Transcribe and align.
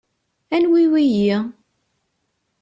Anwi 0.55 0.81
wiyi? 0.91 1.31